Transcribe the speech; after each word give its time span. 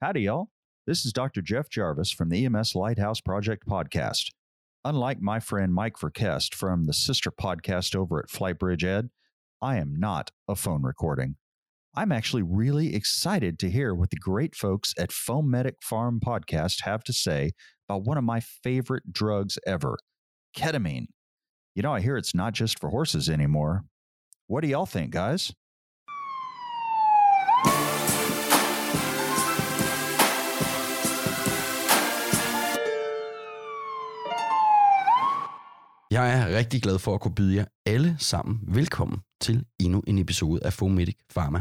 Howdy, 0.00 0.20
y'all. 0.20 0.50
This 0.86 1.04
is 1.04 1.12
Dr. 1.12 1.42
Jeff 1.42 1.68
Jarvis 1.68 2.12
from 2.12 2.28
the 2.28 2.46
EMS 2.46 2.76
Lighthouse 2.76 3.20
Project 3.20 3.66
podcast. 3.66 4.26
Unlike 4.84 5.20
my 5.20 5.40
friend 5.40 5.74
Mike 5.74 5.96
Verkest 5.98 6.54
from 6.54 6.84
the 6.84 6.92
sister 6.92 7.32
podcast 7.32 7.96
over 7.96 8.20
at 8.20 8.28
Flightbridge 8.28 8.84
Ed, 8.84 9.10
I 9.60 9.78
am 9.78 9.96
not 9.98 10.30
a 10.46 10.54
phone 10.54 10.84
recording. 10.84 11.34
I'm 11.96 12.12
actually 12.12 12.44
really 12.44 12.94
excited 12.94 13.58
to 13.58 13.68
hear 13.68 13.92
what 13.92 14.10
the 14.10 14.18
great 14.18 14.54
folks 14.54 14.94
at 14.96 15.10
Foamedic 15.10 15.82
Farm 15.82 16.20
Podcast 16.24 16.84
have 16.84 17.02
to 17.02 17.12
say 17.12 17.50
about 17.88 18.04
one 18.04 18.18
of 18.18 18.22
my 18.22 18.38
favorite 18.38 19.12
drugs 19.12 19.58
ever, 19.66 19.98
ketamine. 20.56 21.06
You 21.74 21.82
know, 21.82 21.92
I 21.92 22.02
hear 22.02 22.16
it's 22.16 22.36
not 22.36 22.52
just 22.52 22.78
for 22.78 22.90
horses 22.90 23.28
anymore. 23.28 23.82
What 24.46 24.60
do 24.60 24.68
y'all 24.68 24.86
think, 24.86 25.10
guys? 25.10 25.52
Jeg 36.18 36.38
er 36.38 36.58
rigtig 36.58 36.82
glad 36.82 36.98
for 36.98 37.14
at 37.14 37.20
kunne 37.20 37.34
byde 37.34 37.56
jer 37.56 37.64
alle 37.86 38.16
sammen 38.18 38.60
velkommen 38.62 39.18
til 39.40 39.64
endnu 39.80 40.02
en 40.06 40.18
episode 40.18 40.64
af 40.64 40.72
Fomedic 40.72 41.16
Pharma. 41.34 41.60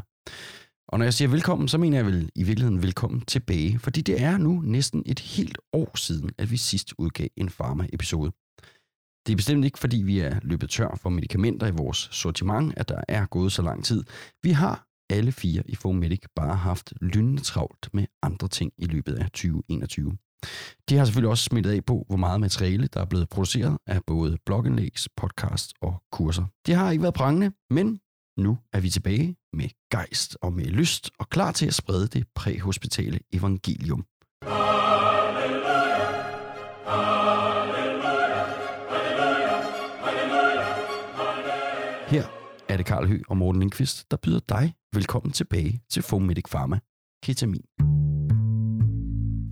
Og 0.88 1.00
når 1.00 1.06
jeg 1.06 1.14
siger 1.14 1.30
velkommen, 1.30 1.68
så 1.68 1.78
mener 1.78 1.98
jeg 1.98 2.06
vel 2.06 2.30
i 2.36 2.44
virkeligheden 2.44 2.82
velkommen 2.84 3.22
tilbage, 3.22 3.80
fordi 3.80 4.02
det 4.02 4.22
er 4.22 4.38
nu 4.38 4.62
næsten 4.62 5.04
et 5.06 5.20
helt 5.20 5.58
år 5.74 5.98
siden, 5.98 6.30
at 6.38 6.52
vi 6.52 6.58
sidst 6.58 6.94
udgav 6.98 7.28
en 7.36 7.50
Pharma-episode. 7.50 8.32
Det 9.28 9.32
er 9.32 9.36
bestemt 9.36 9.66
ikke, 9.66 9.80
fordi 9.80 9.98
vi 9.98 10.20
er 10.20 10.40
løbet 10.44 10.70
tør 10.70 10.96
for 11.02 11.10
medicamenter 11.10 11.68
i 11.68 11.72
vores 11.72 12.10
sortiment, 12.12 12.74
at 12.78 12.90
der 12.90 13.02
er 13.08 13.26
gået 13.26 13.52
så 13.52 13.62
lang 13.62 13.86
tid. 13.86 14.04
Vi 14.44 14.52
har 14.52 14.88
alle 15.10 15.32
fire 15.32 15.64
i 15.66 15.76
Fomedic 15.76 16.24
bare 16.36 16.56
haft 16.56 16.94
lynende 17.02 17.42
travlt 17.42 17.90
med 17.94 18.06
andre 18.22 18.48
ting 18.48 18.72
i 18.78 18.86
løbet 18.86 19.14
af 19.14 19.26
2021. 19.26 20.18
De 20.90 20.98
har 20.98 21.06
selvfølgelig 21.06 21.30
også 21.30 21.44
smittet 21.44 21.72
af 21.72 21.86
på, 21.86 22.06
hvor 22.08 22.18
meget 22.18 22.42
materiale, 22.42 22.88
der 22.88 23.02
er 23.02 23.06
blevet 23.06 23.30
produceret 23.30 23.78
af 23.88 24.02
både 24.08 24.38
blogindlægs, 24.46 25.10
podcast 25.18 25.74
og 25.82 26.04
kurser. 26.12 26.46
Det 26.66 26.76
har 26.76 26.92
ikke 26.92 27.02
været 27.02 27.14
prangende, 27.14 27.52
men 27.70 28.00
nu 28.38 28.58
er 28.74 28.80
vi 28.80 28.90
tilbage 28.90 29.36
med 29.54 29.70
gejst 29.92 30.38
og 30.42 30.54
med 30.54 30.66
lyst 30.66 31.12
og 31.20 31.30
klar 31.30 31.52
til 31.52 31.68
at 31.68 31.74
sprede 31.74 32.08
det 32.08 32.28
præhospitale 32.36 33.20
evangelium. 33.34 34.06
Her 42.08 42.24
er 42.70 42.78
det 42.78 42.86
Karl 42.86 43.08
Hø 43.08 43.22
og 43.30 43.38
Morten 43.38 43.60
Lindqvist, 43.60 44.12
der 44.12 44.18
byder 44.18 44.40
dig 44.50 44.74
velkommen 44.94 45.32
tilbage 45.32 45.82
til 45.90 46.04
Fomedic 46.04 46.50
Pharma 46.52 46.80
Ketamin. 47.24 48.07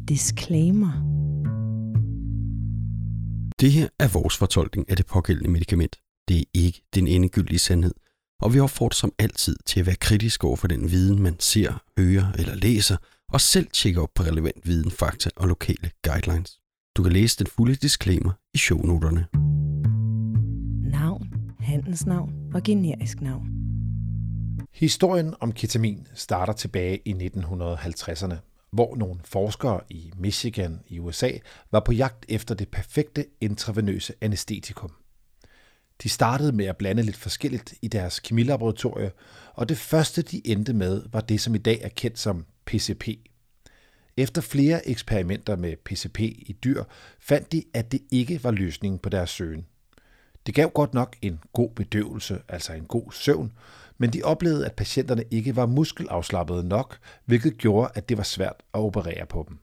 Disclaimer. 0.10 0.92
Det 3.60 3.72
her 3.72 3.88
er 4.00 4.08
vores 4.14 4.38
fortolkning 4.38 4.90
af 4.90 4.98
det 4.98 5.06
pågældende 5.06 5.50
medicament. 5.50 5.96
Det 6.28 6.40
er 6.40 6.44
ikke 6.54 6.82
den 6.96 7.08
endegyldige 7.08 7.60
sandhed, 7.60 7.94
og 8.42 8.54
vi 8.54 8.60
opfordrer 8.60 8.96
som 8.96 9.14
altid 9.20 9.56
til 9.66 9.80
at 9.80 9.86
være 9.86 9.96
kritisk 9.96 10.44
over 10.44 10.56
for 10.56 10.68
den 10.68 10.92
viden, 10.92 11.22
man 11.22 11.40
ser, 11.40 11.84
hører 11.98 12.32
eller 12.32 12.56
læser, 12.56 12.98
og 13.34 13.42
selv 13.42 13.68
tjekke 13.74 14.02
op 14.02 14.10
på 14.16 14.24
relevant 14.24 14.68
viden, 14.68 14.92
fakta 14.92 15.30
og 15.36 15.48
lokale 15.48 15.92
guidelines. 16.04 16.60
Du 16.98 17.04
kan 17.04 17.12
læse 17.12 17.40
den 17.40 17.48
fulde 17.48 17.76
disclaimer 17.76 18.32
i 18.54 18.58
shownoterne. 18.58 19.26
Navn, 20.92 21.28
handelsnavn 21.60 22.34
og 22.54 22.64
generisk 22.64 23.22
navn. 23.22 23.48
Historien 24.74 25.34
om 25.40 25.52
ketamin 25.52 26.08
starter 26.14 26.54
tilbage 26.54 27.00
i 27.06 27.14
1950'erne, 27.14 28.55
hvor 28.76 28.96
nogle 28.96 29.20
forskere 29.24 29.82
i 29.90 30.12
Michigan 30.18 30.82
i 30.88 31.00
USA 31.00 31.32
var 31.72 31.80
på 31.80 31.92
jagt 31.92 32.26
efter 32.30 32.56
det 32.56 32.70
perfekte 32.70 33.26
intravenøse 33.42 34.14
anestetikum. 34.22 34.92
De 36.04 36.10
startede 36.10 36.52
med 36.52 36.66
at 36.66 36.78
blande 36.78 37.04
lidt 37.04 37.18
forskelligt 37.18 37.74
i 37.82 37.88
deres 37.88 38.20
kemilaboratorie, 38.20 39.12
og 39.54 39.70
det 39.70 39.78
første 39.78 40.22
de 40.22 40.48
endte 40.48 40.74
med 40.74 41.04
var 41.12 41.22
det, 41.22 41.42
som 41.42 41.56
i 41.56 41.58
dag 41.58 41.80
er 41.82 41.90
kendt 41.90 42.20
som 42.20 42.46
PCP. 42.66 43.08
Efter 44.18 44.42
flere 44.42 44.88
eksperimenter 44.90 45.56
med 45.56 45.76
PCP 45.86 46.20
i 46.20 46.58
dyr, 46.64 46.84
fandt 47.20 47.52
de, 47.52 47.64
at 47.74 47.92
det 47.92 48.02
ikke 48.12 48.44
var 48.44 48.52
løsningen 48.52 49.00
på 49.00 49.10
deres 49.10 49.30
søgen. 49.30 49.66
Det 50.46 50.56
gav 50.56 50.70
godt 50.70 50.94
nok 50.94 51.16
en 51.22 51.40
god 51.54 51.70
bedøvelse, 51.70 52.40
altså 52.48 52.74
en 52.74 52.86
god 52.86 53.12
søvn, 53.12 53.52
men 53.98 54.14
de 54.14 54.24
oplevede, 54.24 54.66
at 54.66 54.74
patienterne 54.74 55.24
ikke 55.32 55.56
var 55.56 55.66
muskelafslappede 55.66 56.68
nok, 56.68 56.98
hvilket 57.26 57.58
gjorde, 57.58 57.92
at 57.96 58.10
det 58.10 58.18
var 58.18 58.24
svært 58.24 58.64
at 58.74 58.80
operere 58.80 59.26
på 59.26 59.46
dem. 59.50 59.58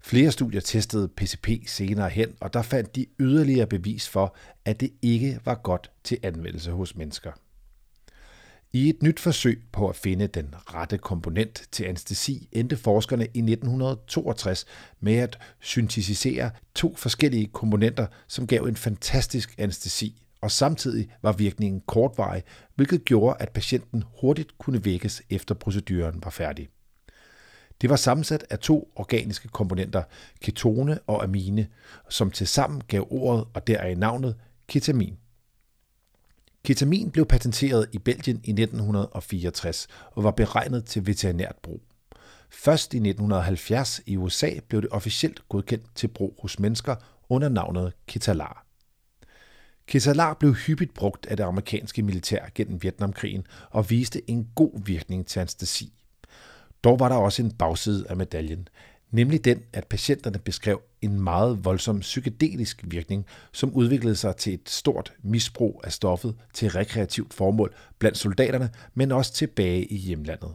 Flere 0.00 0.32
studier 0.32 0.60
testede 0.60 1.08
PCP 1.08 1.48
senere 1.66 2.08
hen, 2.08 2.34
og 2.40 2.52
der 2.52 2.62
fandt 2.62 2.96
de 2.96 3.06
yderligere 3.20 3.66
bevis 3.66 4.08
for, 4.08 4.36
at 4.64 4.80
det 4.80 4.90
ikke 5.02 5.40
var 5.44 5.54
godt 5.54 5.90
til 6.04 6.18
anvendelse 6.22 6.70
hos 6.70 6.96
mennesker. 6.96 7.32
I 8.72 8.88
et 8.88 9.02
nyt 9.02 9.20
forsøg 9.20 9.62
på 9.72 9.88
at 9.88 9.96
finde 9.96 10.26
den 10.26 10.54
rette 10.74 10.98
komponent 10.98 11.62
til 11.72 11.84
anestesi 11.84 12.48
endte 12.52 12.76
forskerne 12.76 13.24
i 13.24 13.38
1962 13.38 14.66
med 15.00 15.16
at 15.16 15.38
syntetisere 15.60 16.50
to 16.74 16.94
forskellige 16.96 17.46
komponenter, 17.46 18.06
som 18.26 18.46
gav 18.46 18.64
en 18.64 18.76
fantastisk 18.76 19.54
anestesi, 19.58 20.22
og 20.40 20.50
samtidig 20.50 21.10
var 21.22 21.32
virkningen 21.32 21.82
kortvarig, 21.86 22.42
hvilket 22.74 23.04
gjorde, 23.04 23.36
at 23.40 23.48
patienten 23.48 24.04
hurtigt 24.20 24.58
kunne 24.58 24.84
vækkes 24.84 25.22
efter 25.30 25.54
proceduren 25.54 26.24
var 26.24 26.30
færdig. 26.30 26.68
Det 27.80 27.90
var 27.90 27.96
sammensat 27.96 28.44
af 28.50 28.58
to 28.58 28.92
organiske 28.96 29.48
komponenter, 29.48 30.02
ketone 30.40 30.98
og 31.06 31.24
amine, 31.24 31.68
som 32.08 32.30
tilsammen 32.30 32.82
gav 32.88 33.06
ordet 33.10 33.44
og 33.54 33.66
deraf 33.66 33.96
navnet 33.96 34.36
ketamin. 34.68 35.18
Ketamin 36.64 37.10
blev 37.10 37.26
patenteret 37.26 37.88
i 37.92 37.98
Belgien 37.98 38.40
i 38.44 38.50
1964 38.50 39.88
og 40.12 40.24
var 40.24 40.30
beregnet 40.30 40.84
til 40.84 41.06
veterinært 41.06 41.56
brug. 41.62 41.82
Først 42.50 42.94
i 42.94 42.96
1970 42.96 44.00
i 44.06 44.16
USA 44.16 44.50
blev 44.68 44.82
det 44.82 44.90
officielt 44.90 45.48
godkendt 45.48 45.84
til 45.94 46.08
brug 46.08 46.38
hos 46.42 46.58
mennesker 46.58 46.96
under 47.28 47.48
navnet 47.48 47.92
Ketalar. 48.06 48.67
Ketalar 49.88 50.34
blev 50.34 50.54
hyppigt 50.54 50.94
brugt 50.94 51.26
af 51.26 51.36
det 51.36 51.44
amerikanske 51.44 52.02
militær 52.02 52.46
gennem 52.54 52.82
Vietnamkrigen 52.82 53.46
og 53.70 53.90
viste 53.90 54.30
en 54.30 54.48
god 54.54 54.84
virkning 54.84 55.26
til 55.26 55.40
anestesi. 55.40 55.92
Dog 56.84 57.00
var 57.00 57.08
der 57.08 57.16
også 57.16 57.42
en 57.42 57.52
bagside 57.52 58.06
af 58.08 58.16
medaljen, 58.16 58.68
nemlig 59.10 59.44
den, 59.44 59.62
at 59.72 59.86
patienterne 59.86 60.38
beskrev 60.38 60.80
en 61.02 61.20
meget 61.20 61.64
voldsom 61.64 62.00
psykedelisk 62.00 62.84
virkning, 62.84 63.26
som 63.52 63.72
udviklede 63.74 64.16
sig 64.16 64.36
til 64.36 64.54
et 64.54 64.70
stort 64.70 65.12
misbrug 65.22 65.80
af 65.84 65.92
stoffet 65.92 66.34
til 66.54 66.70
rekreativt 66.70 67.34
formål 67.34 67.74
blandt 67.98 68.18
soldaterne, 68.18 68.70
men 68.94 69.12
også 69.12 69.32
tilbage 69.32 69.84
i 69.84 69.96
hjemlandet. 69.96 70.54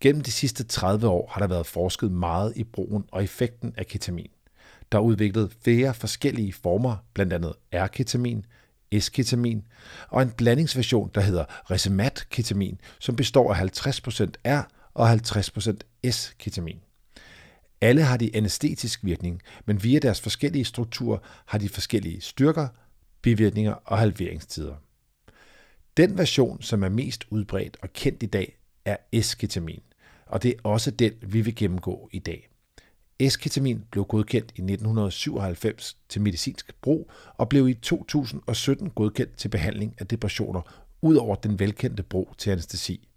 Gennem 0.00 0.22
de 0.22 0.32
sidste 0.32 0.64
30 0.64 1.08
år 1.08 1.30
har 1.32 1.40
der 1.40 1.48
været 1.48 1.66
forsket 1.66 2.12
meget 2.12 2.52
i 2.56 2.64
brugen 2.64 3.04
og 3.12 3.24
effekten 3.24 3.74
af 3.76 3.86
ketamin. 3.86 4.30
Der 4.92 4.98
er 4.98 5.02
udviklet 5.02 5.56
flere 5.62 5.94
forskellige 5.94 6.52
former, 6.52 6.96
blandt 7.14 7.32
andet 7.32 7.52
R-ketamin, 7.74 8.44
S-ketamin 9.00 9.64
og 10.08 10.22
en 10.22 10.30
blandingsversion, 10.30 11.10
der 11.14 11.20
hedder 11.20 11.44
Resemat-ketamin, 11.70 12.80
som 12.98 13.16
består 13.16 13.54
af 13.54 13.60
50% 13.86 14.32
R 14.44 14.68
og 14.94 15.12
50% 15.12 16.10
S-ketamin. 16.10 16.80
Alle 17.80 18.02
har 18.02 18.16
de 18.16 18.36
anestetisk 18.36 19.04
virkning, 19.04 19.42
men 19.66 19.82
via 19.82 19.98
deres 19.98 20.20
forskellige 20.20 20.64
strukturer 20.64 21.18
har 21.46 21.58
de 21.58 21.68
forskellige 21.68 22.20
styrker, 22.20 22.68
bivirkninger 23.22 23.72
og 23.72 23.98
halveringstider. 23.98 24.74
Den 25.96 26.18
version, 26.18 26.62
som 26.62 26.82
er 26.82 26.88
mest 26.88 27.24
udbredt 27.30 27.76
og 27.82 27.92
kendt 27.92 28.22
i 28.22 28.26
dag, 28.26 28.58
er 28.84 28.96
S-ketamin, 29.22 29.82
og 30.26 30.42
det 30.42 30.50
er 30.50 30.68
også 30.68 30.90
den, 30.90 31.12
vi 31.22 31.40
vil 31.40 31.54
gennemgå 31.54 32.08
i 32.12 32.18
dag. 32.18 32.48
Esketamin 33.20 33.84
blev 33.90 34.04
godkendt 34.04 34.52
i 34.54 34.60
1997 34.60 35.96
til 36.08 36.22
medicinsk 36.22 36.74
brug 36.82 37.10
og 37.34 37.48
blev 37.48 37.68
i 37.68 37.74
2017 37.74 38.90
godkendt 38.90 39.36
til 39.36 39.48
behandling 39.48 39.94
af 39.98 40.06
depressioner, 40.06 40.84
ud 41.02 41.16
over 41.16 41.34
den 41.34 41.58
velkendte 41.58 42.02
brug 42.02 42.34
til 42.38 42.50
anestesi. 42.50 43.08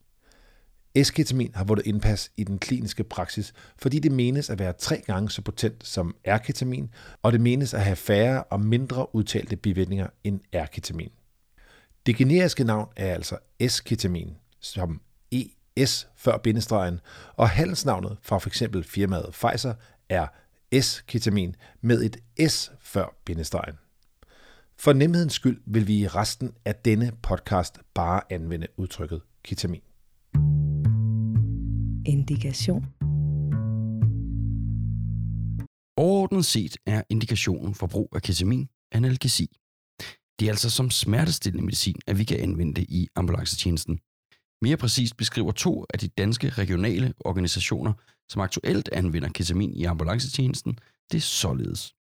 Esketamin 0.95 1.51
har 1.56 1.63
vundet 1.63 1.86
indpas 1.86 2.31
i 2.38 2.44
den 2.44 2.59
kliniske 2.59 3.03
praksis, 3.03 3.53
fordi 3.77 4.00
det 4.00 4.12
menes 4.12 4.50
at 4.50 4.59
være 4.59 4.74
tre 4.74 5.01
gange 5.06 5.30
så 5.30 5.42
potent 5.42 5.88
som 5.88 6.15
R-ketamin, 6.27 6.89
og 7.21 7.31
det 7.31 7.42
menes 7.42 7.74
at 7.74 7.81
have 7.81 7.95
færre 7.95 8.44
og 8.44 8.62
mindre 8.62 9.15
udtalte 9.15 9.56
bivirkninger 9.56 10.07
end 10.24 10.39
R-ketamin. 10.56 11.12
Det 12.06 12.15
generiske 12.15 12.63
navn 12.63 12.89
er 12.95 13.13
altså 13.13 13.38
esketamin, 13.59 14.36
som 14.59 15.01
ES 15.77 16.07
før 16.15 16.38
bindestregen, 16.38 17.00
og 17.33 17.50
handelsnavnet 17.50 18.18
fra 18.21 18.38
f.eks. 18.38 18.63
firmaet 18.85 19.29
Pfizer 19.31 19.73
er 20.09 20.27
S-ketamin 20.81 21.56
med 21.81 22.03
et 22.03 22.18
S 22.51 22.71
før 22.79 23.06
bindestregen. 23.25 23.75
For 24.79 24.94
nemhedens 24.94 25.33
skyld 25.33 25.62
vil 25.65 25.88
vi 25.88 26.00
i 26.00 26.07
resten 26.07 26.51
af 26.65 26.75
denne 26.75 27.12
podcast 27.23 27.79
bare 27.94 28.21
anvende 28.29 28.68
udtrykket 28.77 29.21
ketamin. 29.44 29.81
Indikation. 32.06 32.85
Overordnet 35.97 36.45
set 36.45 36.77
er 36.85 37.01
indikationen 37.09 37.75
for 37.75 37.88
brug 37.88 38.09
af 38.15 38.21
ketamin 38.21 38.69
analgesi. 38.91 39.57
Det 40.39 40.45
er 40.45 40.51
altså 40.51 40.69
som 40.69 40.89
smertestillende 40.89 41.65
medicin, 41.65 41.95
at 42.07 42.18
vi 42.18 42.23
kan 42.23 42.39
anvende 42.39 42.73
det 42.73 42.85
i 42.89 43.07
ambulancetjenesten. 43.15 44.00
Mere 44.62 44.78
præcist 44.78 45.18
beskriver 45.18 45.52
to 45.52 45.86
af 45.94 46.00
de 46.00 46.08
danske 46.08 46.50
regionale 46.50 47.13
organisationer, 47.19 47.94
som 48.30 48.42
aktuelt 48.42 48.90
anvender 48.92 49.30
ketamin 49.30 49.74
i 49.74 49.84
ambulancetjenesten, 49.84 50.78
det 51.12 51.24
således. 51.24 51.94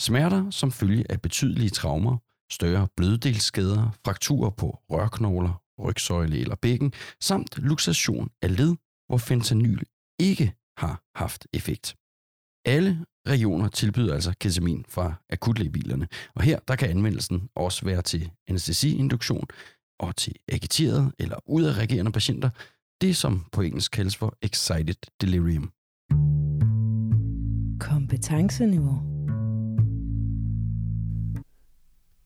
Smerter 0.00 0.50
som 0.50 0.72
følge 0.72 1.04
af 1.12 1.22
betydelige 1.22 1.70
traumer, 1.70 2.16
større 2.52 2.88
bløddelsskader, 2.96 3.90
frakturer 4.04 4.50
på 4.50 4.78
rørknogler, 4.90 5.62
rygsøjle 5.78 6.38
eller 6.38 6.56
bækken, 6.56 6.92
samt 7.20 7.58
luxation 7.58 8.30
af 8.42 8.56
led, 8.56 8.76
hvor 9.06 9.18
fentanyl 9.18 9.82
ikke 10.18 10.52
har 10.76 11.02
haft 11.14 11.46
effekt. 11.52 11.96
Alle 12.64 13.04
regioner 13.28 13.68
tilbyder 13.68 14.14
altså 14.14 14.34
ketamin 14.40 14.84
fra 14.88 15.14
akutlægebilerne, 15.30 16.08
og 16.34 16.42
her 16.42 16.58
der 16.68 16.76
kan 16.76 16.90
anvendelsen 16.90 17.48
også 17.54 17.84
være 17.84 18.02
til 18.02 18.30
anestesiinduktion 18.48 19.46
og 19.98 20.16
til 20.16 20.34
agiterede 20.48 21.12
eller 21.18 21.36
udadreagerende 21.46 22.12
patienter, 22.12 22.50
det 23.00 23.16
som 23.16 23.44
på 23.52 23.62
engelsk 23.62 23.92
kaldes 23.92 24.16
for 24.16 24.36
excited 24.42 25.10
delirium. 25.20 25.72
Kompetenceniveau. 27.80 29.02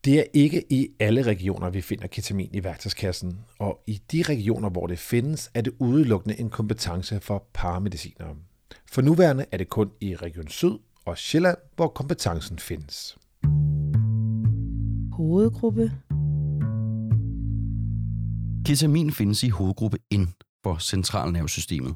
Det 0.04 0.18
er 0.18 0.24
ikke 0.32 0.72
i 0.72 0.88
alle 1.00 1.22
regioner, 1.22 1.70
vi 1.70 1.80
finder 1.80 2.06
ketamin 2.06 2.50
i 2.52 2.64
værktøjskassen, 2.64 3.40
og 3.58 3.80
i 3.86 4.00
de 4.12 4.22
regioner, 4.22 4.70
hvor 4.70 4.86
det 4.86 4.98
findes, 4.98 5.50
er 5.54 5.60
det 5.60 5.72
udelukkende 5.78 6.40
en 6.40 6.50
kompetence 6.50 7.20
for 7.20 7.48
paramedicinere. 7.54 8.36
For 8.90 9.02
nuværende 9.02 9.44
er 9.52 9.56
det 9.56 9.68
kun 9.68 9.90
i 10.00 10.16
Region 10.16 10.48
Syd 10.48 10.78
og 11.04 11.18
Sjælland, 11.18 11.58
hvor 11.76 11.88
kompetencen 11.88 12.58
findes. 12.58 13.18
Hovedgruppe. 15.12 15.92
Ketamin 18.64 19.12
findes 19.12 19.42
i 19.42 19.48
hovedgruppe 19.48 19.98
N 20.14 20.24
for 20.64 20.78
centralnervesystemet. 20.78 21.94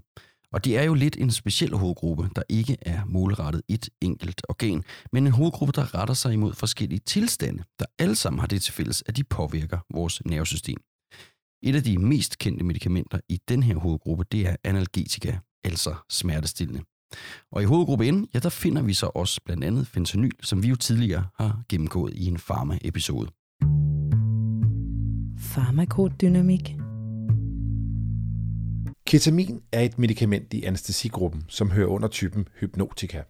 Og 0.53 0.65
det 0.65 0.79
er 0.79 0.83
jo 0.83 0.95
lidt 0.95 1.17
en 1.17 1.31
speciel 1.31 1.77
hovedgruppe, 1.77 2.29
der 2.37 2.43
ikke 2.49 2.77
er 2.81 3.05
målrettet 3.05 3.63
et 3.69 3.89
enkelt 4.01 4.43
organ, 4.49 4.85
men 5.13 5.27
en 5.27 5.33
hovedgruppe, 5.33 5.73
der 5.73 5.95
retter 5.95 6.15
sig 6.15 6.33
imod 6.33 6.55
forskellige 6.55 6.99
tilstande, 6.99 7.65
der 7.79 7.85
alle 7.99 8.17
sammen 8.17 8.41
har 8.41 8.47
det 8.47 8.63
til 8.63 8.73
fælles, 8.73 9.03
at 9.07 9.17
de 9.17 9.25
påvirker 9.25 9.79
vores 9.95 10.25
nervesystem. 10.25 10.77
Et 11.63 11.75
af 11.75 11.83
de 11.83 11.99
mest 11.99 12.39
kendte 12.39 12.65
medicamenter 12.65 13.19
i 13.29 13.41
den 13.49 13.63
her 13.63 13.77
hovedgruppe, 13.77 14.25
det 14.33 14.47
er 14.47 14.57
analgetika, 14.65 15.39
altså 15.65 15.95
smertestillende. 16.11 16.83
Og 17.53 17.63
i 17.63 17.65
hovedgruppe 17.65 18.13
N, 18.13 18.29
ja, 18.35 18.39
der 18.39 18.49
finder 18.49 18.83
vi 18.83 18.95
så 18.95 19.11
også 19.15 19.41
blandt 19.45 19.65
andet 19.65 19.87
fentanyl, 19.87 20.37
som 20.43 20.63
vi 20.63 20.69
jo 20.69 20.77
tidligere 20.77 21.27
har 21.35 21.63
gennemgået 21.69 22.15
i 22.15 22.27
en 22.27 22.37
pharma-episode. 22.37 23.31
Farmakodynamik. 25.57 26.77
Ketamin 29.07 29.63
er 29.73 29.81
et 29.81 29.99
medicament 29.99 30.55
i 30.55 30.65
anestesigruppen, 30.65 31.45
som 31.49 31.71
hører 31.71 31.87
under 31.87 32.09
typen 32.09 32.49
hypnotika. 32.61 33.23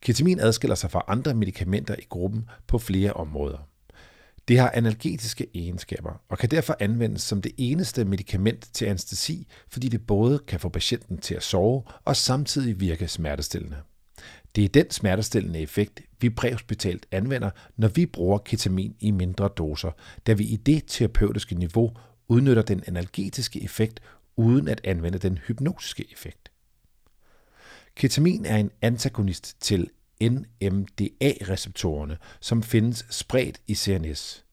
Ketamin 0.00 0.40
adskiller 0.40 0.74
sig 0.74 0.90
fra 0.90 1.04
andre 1.08 1.34
medicamenter 1.34 1.94
i 1.94 2.06
gruppen 2.08 2.48
på 2.66 2.78
flere 2.78 3.12
områder. 3.12 3.58
Det 4.48 4.58
har 4.58 4.70
analgetiske 4.74 5.46
egenskaber 5.54 6.20
og 6.28 6.38
kan 6.38 6.50
derfor 6.50 6.76
anvendes 6.80 7.22
som 7.22 7.42
det 7.42 7.52
eneste 7.58 8.04
medicament 8.04 8.68
til 8.72 8.86
anestesi, 8.86 9.46
fordi 9.68 9.88
det 9.88 10.06
både 10.06 10.38
kan 10.38 10.60
få 10.60 10.68
patienten 10.68 11.18
til 11.18 11.34
at 11.34 11.42
sove 11.42 11.82
og 12.04 12.16
samtidig 12.16 12.80
virke 12.80 13.08
smertestillende. 13.08 13.76
Det 14.56 14.64
er 14.64 14.68
den 14.68 14.90
smertestillende 14.90 15.60
effekt, 15.60 16.00
vi 16.20 16.30
præhospitalt 16.30 17.06
anvender, 17.10 17.50
når 17.76 17.88
vi 17.88 18.06
bruger 18.06 18.38
ketamin 18.38 18.96
i 19.00 19.10
mindre 19.10 19.48
doser, 19.48 19.90
da 20.26 20.32
vi 20.32 20.44
i 20.44 20.56
det 20.56 20.82
terapeutiske 20.86 21.54
niveau 21.54 21.92
udnytter 22.28 22.62
den 22.62 22.82
analgetiske 22.86 23.62
effekt 23.62 24.00
uden 24.36 24.68
at 24.68 24.80
anvende 24.84 25.18
den 25.18 25.38
hypnotiske 25.38 26.06
effekt. 26.12 26.50
Ketamin 27.94 28.44
er 28.44 28.56
en 28.56 28.70
antagonist 28.82 29.56
til 29.60 29.90
NMDA-receptorerne, 30.22 32.16
som 32.40 32.62
findes 32.62 33.06
spredt 33.10 33.60
i 33.66 33.74
CNS. 33.74 34.44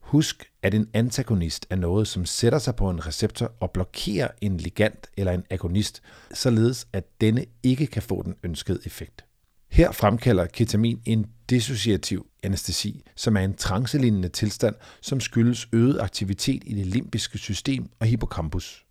Husk, 0.00 0.50
at 0.62 0.74
en 0.74 0.90
antagonist 0.94 1.66
er 1.70 1.76
noget, 1.76 2.08
som 2.08 2.26
sætter 2.26 2.58
sig 2.58 2.76
på 2.76 2.90
en 2.90 3.06
receptor 3.06 3.52
og 3.60 3.70
blokerer 3.70 4.28
en 4.40 4.56
ligand 4.56 4.96
eller 5.16 5.32
en 5.32 5.44
agonist, 5.50 6.02
således 6.34 6.88
at 6.92 7.20
denne 7.20 7.46
ikke 7.62 7.86
kan 7.86 8.02
få 8.02 8.22
den 8.22 8.34
ønskede 8.42 8.80
effekt. 8.84 9.27
Her 9.70 9.92
fremkalder 9.92 10.46
ketamin 10.46 11.00
en 11.04 11.26
dissociativ 11.50 12.26
anestesi, 12.42 13.04
som 13.16 13.36
er 13.36 13.40
en 13.40 13.54
trancelignende 13.54 14.28
tilstand, 14.28 14.74
som 15.00 15.20
skyldes 15.20 15.68
øget 15.72 16.00
aktivitet 16.00 16.62
i 16.66 16.74
det 16.74 16.86
limbiske 16.86 17.38
system 17.38 17.90
og 18.00 18.06
hippocampus. 18.06 18.84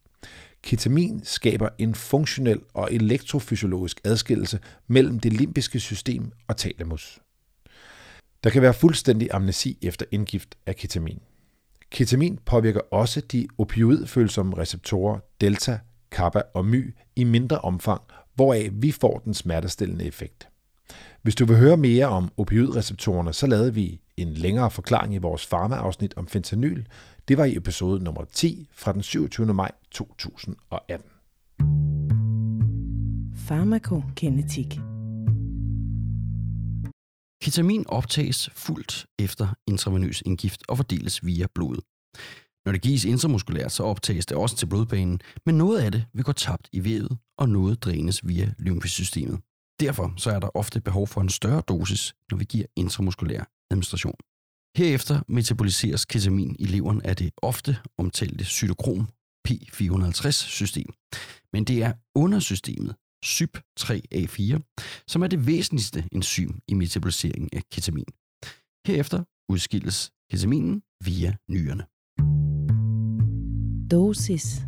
Ketamin 0.63 1.21
skaber 1.23 1.69
en 1.77 1.95
funktionel 1.95 2.59
og 2.73 2.93
elektrofysiologisk 2.93 4.01
adskillelse 4.03 4.59
mellem 4.87 5.19
det 5.19 5.33
limbiske 5.33 5.79
system 5.79 6.31
og 6.47 6.57
thalamus. 6.57 7.19
Der 8.43 8.49
kan 8.49 8.61
være 8.61 8.73
fuldstændig 8.73 9.29
amnesi 9.31 9.77
efter 9.81 10.05
indgift 10.11 10.55
af 10.65 10.75
ketamin. 10.75 11.19
Ketamin 11.91 12.39
påvirker 12.45 12.81
også 12.91 13.21
de 13.21 13.47
opioidfølsomme 13.57 14.57
receptorer 14.57 15.19
delta, 15.41 15.79
kappa 16.11 16.41
og 16.53 16.65
my 16.65 16.95
i 17.15 17.23
mindre 17.23 17.59
omfang, 17.59 18.01
hvoraf 18.35 18.69
vi 18.73 18.91
får 18.91 19.21
den 19.25 19.33
smertestillende 19.33 20.05
effekt. 20.05 20.47
Hvis 21.21 21.35
du 21.35 21.45
vil 21.45 21.57
høre 21.57 21.77
mere 21.77 22.05
om 22.05 22.31
opioidreceptorerne, 22.37 23.33
så 23.33 23.47
lavede 23.47 23.73
vi 23.73 24.01
en 24.17 24.33
længere 24.33 24.71
forklaring 24.71 25.13
i 25.13 25.17
vores 25.17 25.45
farmaafsnit 25.45 26.13
om 26.17 26.27
fentanyl. 26.27 26.83
Det 27.27 27.37
var 27.37 27.45
i 27.45 27.57
episode 27.57 28.03
nummer 28.03 28.23
10 28.33 28.69
fra 28.73 28.93
den 28.93 29.03
27. 29.03 29.53
maj 29.53 29.71
2018. 29.91 31.09
Farmakokinetik. 33.35 34.79
Ketamin 37.41 37.85
optages 37.87 38.49
fuldt 38.53 39.05
efter 39.19 39.47
intravenøs 39.67 40.21
indgift 40.25 40.61
og 40.67 40.77
fordeles 40.77 41.25
via 41.25 41.47
blodet. 41.55 41.83
Når 42.65 42.71
det 42.71 42.81
gives 42.81 43.05
intramuskulært, 43.05 43.71
så 43.71 43.83
optages 43.83 44.25
det 44.25 44.37
også 44.37 44.55
til 44.55 44.65
blodbanen, 44.65 45.21
men 45.45 45.57
noget 45.57 45.79
af 45.79 45.91
det 45.91 46.05
vil 46.13 46.23
gå 46.23 46.31
tabt 46.31 46.69
i 46.71 46.83
vævet, 46.83 47.17
og 47.37 47.49
noget 47.49 47.83
drænes 47.83 48.27
via 48.27 48.53
lymfesystemet. 48.59 49.39
Derfor 49.79 50.13
så 50.17 50.31
er 50.31 50.39
der 50.39 50.57
ofte 50.57 50.81
behov 50.81 51.07
for 51.07 51.21
en 51.21 51.29
større 51.29 51.61
dosis, 51.61 52.13
når 52.31 52.37
vi 52.37 52.45
giver 52.45 52.65
intramuskulær 52.75 53.43
administration. 53.71 54.15
Herefter 54.77 55.21
metaboliseres 55.27 56.05
ketamin 56.05 56.55
i 56.59 56.65
leveren 56.65 57.01
af 57.01 57.15
det 57.15 57.31
ofte 57.41 57.77
omtalte 57.97 58.45
cytokrom 58.45 59.09
P450-system. 59.47 60.89
Men 61.53 61.63
det 61.63 61.83
er 61.83 61.93
undersystemet 62.15 62.95
CYP3A4, 63.25 64.75
som 65.07 65.23
er 65.23 65.27
det 65.27 65.47
væsentligste 65.47 66.03
enzym 66.11 66.59
i 66.67 66.73
metaboliseringen 66.73 67.49
af 67.53 67.61
ketamin. 67.71 68.05
Herefter 68.87 69.23
udskilles 69.49 70.11
ketaminen 70.31 70.81
via 71.05 71.35
nyrerne. 71.49 71.85
Dosis. 73.91 74.61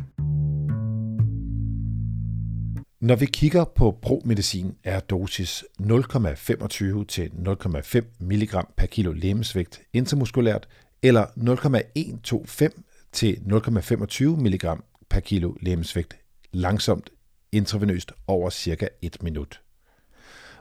Når 3.00 3.16
vi 3.16 3.26
kigger 3.26 3.64
på 3.64 3.98
promedicin, 4.02 4.76
er 4.84 5.00
dosis 5.00 5.64
0,25 5.80 7.04
til 7.04 7.30
0,5 7.34 8.00
mg 8.18 8.50
per 8.76 8.86
kilo 8.86 9.12
lemsvægt 9.12 9.82
intramuskulært, 9.92 10.68
eller 11.02 11.26
0,125 11.36 12.70
til 13.12 13.32
0,25 13.32 14.24
mg 14.24 14.82
per 15.10 15.20
kilo 15.20 15.54
lemsvægt 15.60 16.16
langsomt 16.52 17.10
intravenøst 17.52 18.12
over 18.26 18.50
cirka 18.50 18.88
1 19.02 19.22
minut. 19.22 19.60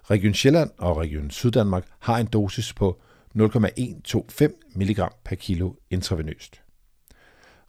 Region 0.03 0.33
Sjælland 0.33 0.69
og 0.77 0.97
Region 0.97 1.31
Syddanmark 1.31 1.85
har 1.99 2.17
en 2.17 2.27
dosis 2.27 2.73
på 2.73 3.01
0,125 3.33 4.49
mg 4.75 5.01
per 5.23 5.35
kilo 5.35 5.73
intravenøst. 5.89 6.61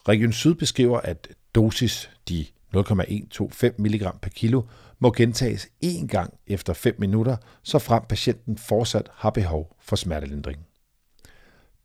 Region 0.09 0.33
Syd 0.33 0.55
beskriver, 0.55 1.01
at 1.01 1.29
dosis, 1.55 2.11
de 2.29 2.47
0,125 2.75 3.73
mg 3.79 4.03
per 4.23 4.31
kilo, 4.31 4.63
må 4.99 5.13
gentages 5.13 5.69
én 5.85 6.07
gang 6.07 6.35
efter 6.47 6.73
5 6.73 6.95
minutter, 6.99 7.37
så 7.63 7.79
frem 7.79 8.03
patienten 8.09 8.59
fortsat 8.59 9.11
har 9.15 9.31
behov 9.31 9.77
for 9.81 9.97
smertelindring. 9.97 10.59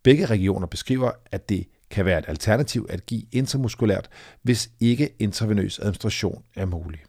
Begge 0.04 0.26
regioner 0.26 0.68
beskriver, 0.68 1.12
at 1.32 1.50
det 1.50 1.68
kan 1.90 2.06
være 2.06 2.20
et 2.20 2.26
alternativ 2.28 2.86
at 2.90 3.06
give 3.06 3.24
intramuskulært, 3.32 4.10
hvis 4.42 4.70
ikke 4.80 5.10
intravenøs 5.20 5.80
administration 5.80 6.44
er 6.56 6.66
mulig. 6.66 7.00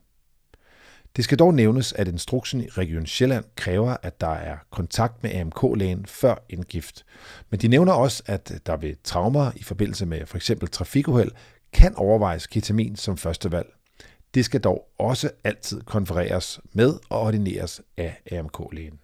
Det 1.17 1.25
skal 1.25 1.39
dog 1.39 1.55
nævnes, 1.55 1.93
at 1.93 2.09
instruksen 2.09 2.61
i 2.61 2.69
Region 2.69 3.07
Sjælland 3.07 3.45
kræver, 3.57 3.97
at 4.03 4.21
der 4.21 4.29
er 4.29 4.57
kontakt 4.71 5.23
med 5.23 5.35
AMK-lægen 5.35 6.07
før 6.07 6.35
indgift. 6.49 7.05
Men 7.51 7.61
de 7.61 7.69
nævner 7.69 7.93
også, 7.93 8.23
at 8.27 8.61
der 8.67 8.77
ved 8.77 8.95
traumer 9.05 9.51
i 9.57 9.63
forbindelse 9.63 10.07
med 10.07 10.27
f.eks. 10.27 10.51
trafikuheld 10.73 11.31
kan 11.77 11.95
overvejes 11.95 12.47
ketamin 12.47 12.97
som 12.97 13.17
første 13.17 13.53
valg. 13.53 13.69
Det 14.35 14.45
skal 14.45 14.61
dog 14.61 14.89
også 14.99 15.31
altid 15.45 15.81
konfereres 15.81 16.61
med 16.73 16.95
og 17.09 17.21
ordineres 17.21 17.81
af 17.97 18.21
AMK-lægen. 18.33 18.99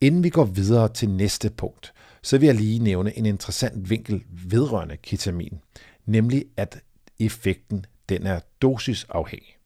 Inden 0.00 0.24
vi 0.24 0.30
går 0.30 0.44
videre 0.44 0.88
til 0.88 1.10
næste 1.10 1.50
punkt, 1.50 1.92
så 2.22 2.38
vil 2.38 2.46
jeg 2.46 2.54
lige 2.54 2.78
nævne 2.78 3.18
en 3.18 3.26
interessant 3.26 3.90
vinkel 3.90 4.22
vedrørende 4.28 4.96
ketamin, 4.96 5.60
nemlig 6.06 6.44
at 6.56 6.80
effekten 7.18 7.86
den 8.08 8.26
er 8.26 8.40
dosisafhængig. 8.62 9.56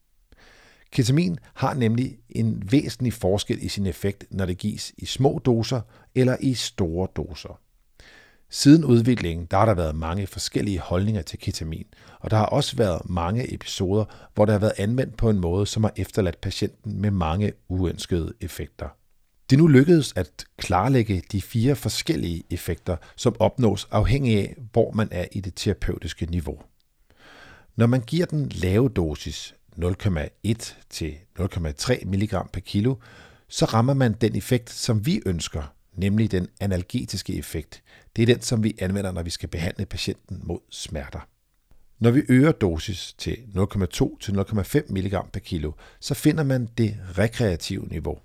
Ketamin 0.91 1.37
har 1.53 1.73
nemlig 1.73 2.17
en 2.29 2.71
væsentlig 2.71 3.13
forskel 3.13 3.63
i 3.63 3.67
sin 3.67 3.85
effekt, 3.85 4.25
når 4.31 4.45
det 4.45 4.57
gives 4.57 4.93
i 4.97 5.05
små 5.05 5.41
doser 5.45 5.81
eller 6.15 6.37
i 6.39 6.53
store 6.53 7.07
doser. 7.15 7.59
Siden 8.49 8.85
udviklingen 8.85 9.45
der 9.51 9.57
har 9.57 9.65
der 9.65 9.73
været 9.73 9.95
mange 9.95 10.27
forskellige 10.27 10.79
holdninger 10.79 11.21
til 11.21 11.39
ketamin, 11.39 11.85
og 12.19 12.31
der 12.31 12.37
har 12.37 12.45
også 12.45 12.75
været 12.75 13.09
mange 13.09 13.53
episoder, 13.53 14.05
hvor 14.33 14.45
det 14.45 14.51
har 14.51 14.59
været 14.59 14.73
anvendt 14.77 15.17
på 15.17 15.29
en 15.29 15.39
måde, 15.39 15.65
som 15.65 15.83
har 15.83 15.93
efterladt 15.95 16.41
patienten 16.41 17.01
med 17.01 17.11
mange 17.11 17.53
uønskede 17.67 18.33
effekter. 18.41 18.87
Det 19.49 19.57
nu 19.57 19.67
lykkedes 19.67 20.13
at 20.15 20.45
klarlægge 20.57 21.23
de 21.31 21.41
fire 21.41 21.75
forskellige 21.75 22.43
effekter, 22.49 22.97
som 23.15 23.35
opnås 23.39 23.87
afhængig 23.91 24.37
af, 24.37 24.55
hvor 24.71 24.91
man 24.91 25.07
er 25.11 25.25
i 25.31 25.39
det 25.39 25.53
terapeutiske 25.55 26.25
niveau. 26.25 26.61
Når 27.75 27.87
man 27.87 28.01
giver 28.01 28.25
den 28.25 28.49
lave 28.49 28.89
dosis, 28.89 29.55
0,1 29.77 30.73
til 30.89 31.15
0,3 31.39 32.05
mg 32.05 32.29
per 32.53 32.61
kilo, 32.65 32.95
så 33.49 33.65
rammer 33.65 33.93
man 33.93 34.13
den 34.13 34.35
effekt, 34.35 34.69
som 34.69 35.05
vi 35.05 35.21
ønsker, 35.25 35.73
nemlig 35.97 36.31
den 36.31 36.47
analgetiske 36.59 37.37
effekt. 37.37 37.83
Det 38.15 38.21
er 38.21 38.25
den, 38.25 38.41
som 38.41 38.63
vi 38.63 38.75
anvender, 38.79 39.11
når 39.11 39.23
vi 39.23 39.29
skal 39.29 39.49
behandle 39.49 39.85
patienten 39.85 40.41
mod 40.43 40.59
smerter. 40.69 41.27
Når 41.99 42.11
vi 42.11 42.21
øger 42.29 42.51
dosis 42.51 43.15
til 43.17 43.37
0,2 43.55 44.19
til 44.19 44.31
0,5 44.31 44.93
mg 44.93 45.11
per 45.33 45.39
kilo, 45.39 45.71
så 45.99 46.13
finder 46.13 46.43
man 46.43 46.69
det 46.77 46.97
rekreative 47.17 47.87
niveau. 47.87 48.17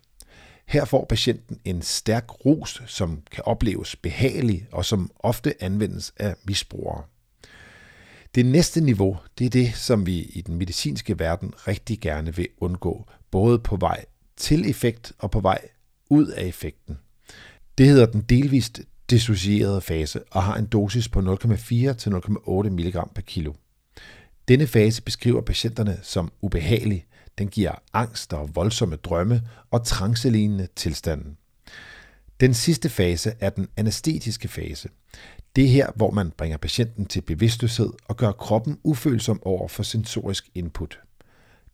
Her 0.66 0.84
får 0.84 1.04
patienten 1.08 1.60
en 1.64 1.82
stærk 1.82 2.46
rus, 2.46 2.82
som 2.86 3.22
kan 3.30 3.44
opleves 3.46 3.96
behagelig 3.96 4.66
og 4.72 4.84
som 4.84 5.10
ofte 5.18 5.62
anvendes 5.62 6.12
af 6.16 6.34
misbrugere. 6.44 7.04
Det 8.34 8.46
næste 8.46 8.80
niveau, 8.80 9.16
det 9.38 9.46
er 9.46 9.50
det, 9.50 9.74
som 9.74 10.06
vi 10.06 10.18
i 10.18 10.40
den 10.40 10.54
medicinske 10.54 11.18
verden 11.18 11.54
rigtig 11.68 12.00
gerne 12.00 12.36
vil 12.36 12.48
undgå, 12.60 13.06
både 13.30 13.58
på 13.58 13.76
vej 13.76 14.04
til 14.36 14.70
effekt 14.70 15.12
og 15.18 15.30
på 15.30 15.40
vej 15.40 15.68
ud 16.10 16.26
af 16.26 16.44
effekten. 16.44 16.98
Det 17.82 17.90
hedder 17.90 18.06
den 18.06 18.20
delvist 18.20 18.80
dissocierede 19.10 19.80
fase 19.80 20.20
og 20.30 20.42
har 20.42 20.56
en 20.56 20.66
dosis 20.66 21.08
på 21.08 21.20
0,4 21.20 21.92
til 21.92 22.10
0,8 22.10 22.68
mg 22.68 22.92
per 23.14 23.22
kilo. 23.26 23.52
Denne 24.48 24.66
fase 24.66 25.02
beskriver 25.02 25.40
patienterne 25.40 25.98
som 26.02 26.32
ubehagelig. 26.42 27.06
Den 27.38 27.48
giver 27.48 27.72
angst 27.92 28.32
og 28.32 28.50
voldsomme 28.54 28.96
drømme 28.96 29.42
og 29.70 29.84
trancelignende 29.86 30.68
tilstanden. 30.76 31.36
Den 32.40 32.54
sidste 32.54 32.88
fase 32.88 33.32
er 33.40 33.50
den 33.50 33.68
anestetiske 33.76 34.48
fase. 34.48 34.88
Det 35.56 35.64
er 35.64 35.68
her, 35.68 35.90
hvor 35.96 36.10
man 36.10 36.30
bringer 36.30 36.56
patienten 36.56 37.06
til 37.06 37.20
bevidstløshed 37.20 37.90
og 38.08 38.16
gør 38.16 38.32
kroppen 38.32 38.78
ufølsom 38.84 39.42
over 39.42 39.68
for 39.68 39.82
sensorisk 39.82 40.48
input. 40.54 40.98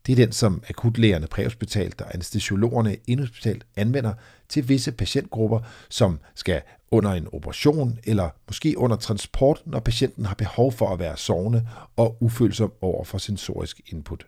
Det 0.09 0.19
er 0.19 0.27
den, 0.27 0.33
som 0.33 0.63
akutlægerne 0.69 1.27
præhospitalt 1.27 2.01
og 2.01 2.15
anestesiologerne 2.15 2.97
indhospitalt 3.07 3.67
anvender 3.77 4.15
til 4.49 4.69
visse 4.69 4.93
patientgrupper, 4.93 5.61
som 5.89 6.19
skal 6.35 6.63
under 6.91 7.11
en 7.11 7.29
operation 7.33 7.99
eller 8.05 8.31
måske 8.47 8.79
under 8.79 8.97
transport, 8.97 9.63
når 9.67 9.81
patienten 9.81 10.27
har 10.27 10.35
behov 10.35 10.73
for 10.73 10.89
at 10.89 10.99
være 10.99 11.17
sovende 11.17 11.69
og 11.97 12.17
ufølsom 12.21 12.73
over 12.81 13.05
for 13.05 13.19
sensorisk 13.19 13.81
input. 13.87 14.27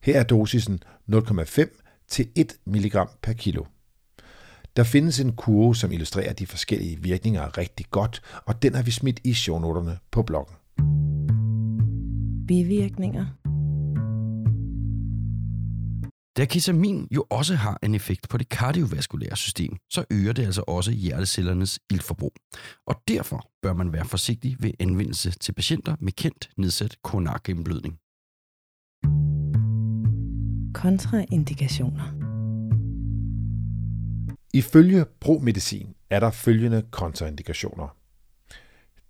Her 0.00 0.20
er 0.20 0.24
dosisen 0.24 0.82
0,5 1.12 2.04
til 2.08 2.28
1 2.36 2.52
mg 2.66 2.92
per 3.22 3.32
kilo. 3.32 3.64
Der 4.76 4.84
findes 4.84 5.20
en 5.20 5.32
kurve, 5.32 5.76
som 5.76 5.92
illustrerer 5.92 6.32
de 6.32 6.46
forskellige 6.46 7.02
virkninger 7.02 7.58
rigtig 7.58 7.86
godt, 7.90 8.22
og 8.46 8.62
den 8.62 8.74
har 8.74 8.82
vi 8.82 8.90
smidt 8.90 9.20
i 9.24 9.34
shownoterne 9.34 9.98
på 10.10 10.22
bloggen. 10.22 10.54
Bivirkninger. 12.46 13.39
Da 16.36 16.44
ketamin 16.44 17.08
jo 17.10 17.26
også 17.30 17.54
har 17.54 17.78
en 17.82 17.94
effekt 17.94 18.28
på 18.28 18.38
det 18.38 18.48
kardiovaskulære 18.48 19.36
system, 19.36 19.76
så 19.90 20.04
øger 20.10 20.32
det 20.32 20.44
altså 20.44 20.64
også 20.66 20.90
hjertecellernes 20.92 21.80
iltforbrug. 21.90 22.32
Og 22.86 23.02
derfor 23.08 23.50
bør 23.62 23.72
man 23.72 23.92
være 23.92 24.04
forsigtig 24.04 24.56
ved 24.60 24.70
anvendelse 24.80 25.30
til 25.30 25.52
patienter 25.52 25.96
med 26.00 26.12
kendt 26.12 26.50
nedsat 26.56 26.96
koronargennemblødning. 27.02 27.94
Kontraindikationer. 30.74 32.14
Ifølge 34.54 35.04
promedicin 35.20 35.94
er 36.10 36.20
der 36.20 36.30
følgende 36.30 36.82
kontraindikationer. 36.90 37.96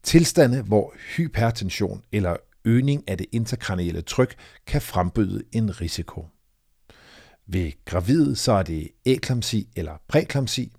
Tilstande, 0.02 0.62
hvor 0.62 0.94
hypertension 1.16 2.02
eller 2.12 2.36
øgning 2.64 3.08
af 3.08 3.18
det 3.18 3.26
interkranielle 3.32 4.02
tryk 4.02 4.34
kan 4.66 4.82
frembøde 4.82 5.42
en 5.52 5.80
risiko. 5.80 6.26
Ved 7.52 7.72
gravid 7.84 8.34
så 8.34 8.52
er 8.52 8.62
det 8.62 8.88
eklamsi 9.04 9.68
eller 9.76 9.96
præklamsi, 10.08 10.72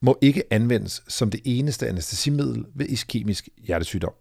må 0.00 0.18
ikke 0.22 0.52
anvendes 0.52 1.02
som 1.08 1.30
det 1.30 1.40
eneste 1.44 1.88
anestesimiddel 1.88 2.64
ved 2.74 2.86
iskemisk 2.88 3.48
hjertesygdom. 3.58 4.12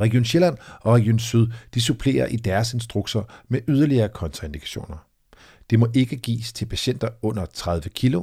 Region 0.00 0.24
Sjælland 0.24 0.56
og 0.80 0.94
Region 0.94 1.18
Syd 1.18 1.46
de 1.74 1.80
supplerer 1.80 2.26
i 2.26 2.36
deres 2.36 2.74
instrukser 2.74 3.22
med 3.48 3.60
yderligere 3.68 4.08
kontraindikationer. 4.08 5.06
Det 5.70 5.78
må 5.78 5.88
ikke 5.94 6.16
gives 6.16 6.52
til 6.52 6.66
patienter 6.66 7.08
under 7.22 7.46
30 7.46 7.88
kg. 7.88 8.14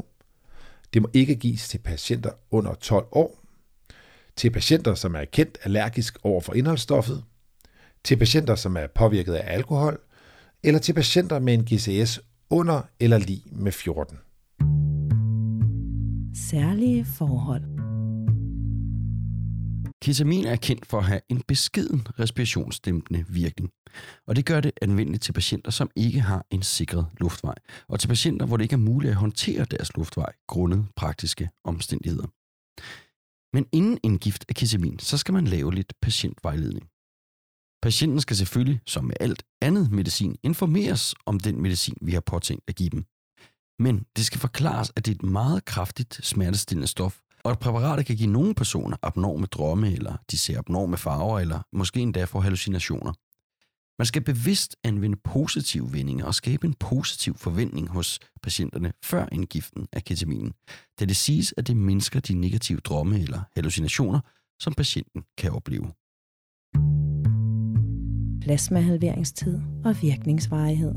Det 0.94 1.02
må 1.02 1.10
ikke 1.14 1.36
gives 1.36 1.70
til 1.70 1.78
patienter 1.78 2.32
under 2.52 2.74
12 2.74 3.06
år. 3.12 3.44
Til 4.36 4.50
patienter, 4.50 4.96
som 4.96 5.16
er 5.16 5.26
kendt 5.26 5.58
allergisk 5.64 6.18
over 6.24 6.42
for 6.42 6.54
indholdsstoffet. 6.54 7.24
Til 8.04 8.18
patienter, 8.18 8.56
som 8.56 8.78
er 8.78 8.88
påvirket 8.88 9.34
af 9.34 9.54
alkohol. 9.54 10.00
Eller 10.64 10.80
til 10.80 10.94
patienter 10.94 11.40
med 11.40 11.54
en 11.54 11.66
GCS 11.66 12.20
under 12.52 12.82
eller 13.00 13.18
lige 13.18 13.44
med 13.52 13.72
14. 13.72 14.18
Særlige 16.36 17.06
forhold. 17.06 17.64
Ketamin 20.02 20.46
er 20.46 20.56
kendt 20.56 20.86
for 20.86 20.98
at 20.98 21.04
have 21.04 21.22
en 21.30 21.42
beskeden 21.48 22.08
respirationsdæmpende 22.20 23.26
virkning, 23.30 23.70
og 24.28 24.36
det 24.36 24.46
gør 24.46 24.62
det 24.62 24.72
anvendeligt 24.82 25.24
til 25.24 25.34
patienter, 25.34 25.72
som 25.72 25.90
ikke 25.96 26.20
har 26.20 26.46
en 26.52 26.62
sikret 26.62 27.06
luftvej, 27.20 27.56
og 27.88 28.00
til 28.00 28.08
patienter, 28.08 28.46
hvor 28.46 28.58
det 28.58 28.64
ikke 28.64 28.74
er 28.74 28.78
muligt 28.78 29.12
at 29.12 29.18
håndtere 29.18 29.66
deres 29.66 29.96
luftvej 29.96 30.34
grundet 30.48 30.86
praktiske 30.96 31.50
omstændigheder. 31.64 32.28
Men 33.54 33.66
inden 33.72 34.00
en 34.04 34.20
gift 34.20 34.46
af 34.50 34.56
ketamin, 34.56 35.00
så 35.00 35.18
skal 35.18 35.34
man 35.34 35.46
lave 35.46 35.74
lidt 35.74 35.94
patientvejledning. 36.02 36.91
Patienten 37.82 38.22
skal 38.22 38.36
selvfølgelig, 38.36 38.82
som 38.88 39.06
med 39.06 39.16
alt 39.20 39.44
andet 39.62 39.92
medicin, 39.92 40.36
informeres 40.44 41.16
om 41.26 41.40
den 41.40 41.62
medicin, 41.62 41.98
vi 42.02 42.12
har 42.12 42.22
påtænkt 42.22 42.64
at 42.68 42.76
give 42.76 42.90
dem. 42.90 43.06
Men 43.80 44.06
det 44.16 44.26
skal 44.26 44.40
forklares, 44.40 44.92
at 44.96 45.06
det 45.06 45.12
er 45.12 45.16
et 45.16 45.24
meget 45.32 45.66
kraftigt 45.66 46.20
smertestillende 46.24 46.88
stof, 46.88 47.20
og 47.44 47.52
at 47.52 47.60
præparatet 47.60 48.06
kan 48.06 48.16
give 48.16 48.32
nogle 48.32 48.56
personer 48.56 48.98
abnorme 49.02 49.46
drømme, 49.46 49.94
eller 49.94 50.18
de 50.32 50.38
ser 50.38 50.60
abnorme 50.60 50.98
farver, 50.98 51.40
eller 51.40 51.62
måske 51.74 52.00
endda 52.00 52.24
får 52.24 52.42
hallucinationer. 52.42 53.14
Man 54.00 54.06
skal 54.06 54.22
bevidst 54.22 54.76
anvende 54.84 55.18
positive 55.24 55.94
vendinger 55.94 56.26
og 56.26 56.36
skabe 56.36 56.68
en 56.68 56.74
positiv 56.74 57.38
forventning 57.38 57.90
hos 57.90 58.20
patienterne 58.44 58.94
før 59.04 59.28
indgiften 59.32 59.88
af 59.92 60.04
ketaminen, 60.04 60.54
da 61.00 61.06
det 61.06 61.16
siges, 61.16 61.54
at 61.58 61.68
det 61.68 61.78
mindsker 61.78 62.20
de 62.20 62.34
negative 62.34 62.80
drømme 62.80 63.22
eller 63.22 63.42
hallucinationer, 63.56 64.20
som 64.60 64.74
patienten 64.74 65.24
kan 65.38 65.52
opleve. 65.52 65.92
Plasmahalveringstid 68.42 69.60
og 69.86 70.02
virkningsvarighed. 70.02 70.96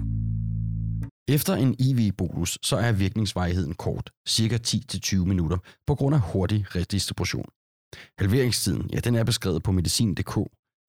Efter 1.28 1.54
en 1.54 1.76
IV-bolus, 1.78 2.58
så 2.62 2.76
er 2.76 2.92
virkningsvarigheden 2.92 3.74
kort, 3.74 4.10
cirka 4.28 4.58
10-20 4.66 5.16
minutter, 5.16 5.58
på 5.86 5.94
grund 5.94 6.14
af 6.14 6.20
hurtig 6.20 6.76
redistribution. 6.76 7.46
Halveringstiden, 8.18 8.90
ja, 8.92 8.98
den 8.98 9.14
er 9.14 9.24
beskrevet 9.24 9.62
på 9.62 9.72
medicin.dk 9.72 10.38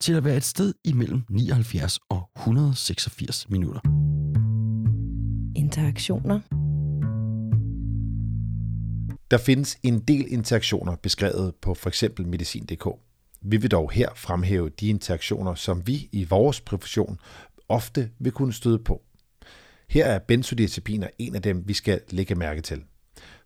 til 0.01 0.13
at 0.13 0.23
være 0.23 0.37
et 0.37 0.43
sted 0.43 0.73
imellem 0.85 1.21
79 1.29 1.99
og 2.09 2.29
186 2.37 3.49
minutter. 3.49 3.79
Interaktioner. 5.55 6.39
Der 9.31 9.37
findes 9.37 9.77
en 9.83 9.99
del 9.99 10.25
interaktioner 10.33 10.95
beskrevet 10.95 11.55
på 11.61 11.73
f.eks. 11.73 12.03
medicin.dk. 12.25 12.87
Vi 13.47 13.57
vil 13.57 13.71
dog 13.71 13.91
her 13.91 14.09
fremhæve 14.15 14.69
de 14.69 14.87
interaktioner, 14.87 15.55
som 15.55 15.87
vi 15.87 16.09
i 16.11 16.23
vores 16.23 16.61
profession 16.61 17.19
ofte 17.69 18.09
vil 18.19 18.31
kunne 18.31 18.53
støde 18.53 18.79
på. 18.79 19.01
Her 19.89 20.05
er 20.05 20.19
benzodiazepiner 20.19 21.07
en 21.19 21.35
af 21.35 21.41
dem, 21.41 21.63
vi 21.67 21.73
skal 21.73 22.01
lægge 22.09 22.35
mærke 22.35 22.61
til. 22.61 22.83